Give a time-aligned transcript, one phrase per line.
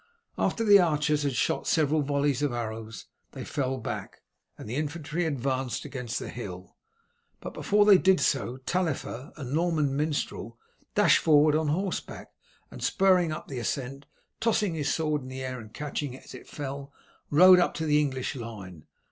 [0.35, 4.23] After the archers had shot several volleys of arrows they fell back,
[4.57, 6.75] and the infantry advanced against the hill;
[7.39, 10.57] but before they did so Taillifer, a Norman minstrel,
[10.95, 12.31] dashed forward on horseback,
[12.71, 14.07] and spurring up the ascent,
[14.39, 16.91] tossing his sword in the air and catching it as it fell,
[17.29, 18.87] rode up to the English line.